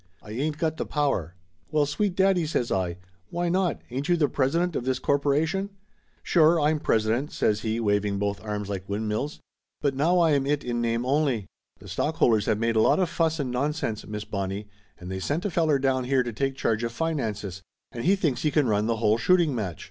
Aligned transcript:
"I 0.23 0.31
ain't 0.31 0.57
got 0.57 0.77
the 0.77 0.85
power!" 0.87 1.35
"Well, 1.71 1.85
sweet 1.85 2.15
daddy!" 2.15 2.47
says 2.47 2.71
I. 2.71 2.97
"Why 3.29 3.49
not? 3.49 3.83
Ain't 3.91 4.09
you 4.09 4.17
the 4.17 4.27
president 4.27 4.75
of 4.75 4.83
this 4.83 4.97
corporation?" 4.97 5.69
"Sure, 6.23 6.59
I'm 6.59 6.79
president!" 6.79 7.31
says 7.31 7.59
he, 7.61 7.79
waving 7.79 8.17
both 8.17 8.43
arms 8.43 8.67
Laughter 8.67 8.81
Limited 8.89 9.09
271 9.11 9.29
like 9.29 9.37
windmills. 9.37 9.39
"But 9.79 9.95
now 9.95 10.17
I 10.17 10.31
am 10.31 10.47
it 10.47 10.63
in 10.63 10.81
name 10.81 11.05
only. 11.05 11.45
The 11.77 11.87
stockholders 11.87 12.47
have 12.47 12.57
made 12.57 12.75
a 12.75 12.81
lot 12.81 12.97
of 12.99 13.09
fuss 13.11 13.39
and 13.39 13.51
nonsense, 13.51 14.03
Miss 14.07 14.25
Bonnie, 14.25 14.67
and 14.97 15.11
they 15.11 15.19
sent 15.19 15.45
a 15.45 15.51
feller 15.51 15.77
down 15.77 16.05
here 16.05 16.23
to 16.23 16.33
take 16.33 16.55
charge 16.55 16.83
of 16.83 16.91
finances, 16.91 17.61
and 17.91 18.03
he 18.03 18.15
thinks 18.15 18.41
he 18.41 18.49
can 18.49 18.65
run 18.67 18.87
the 18.87 18.95
whole 18.95 19.19
shooting 19.19 19.53
match! 19.53 19.79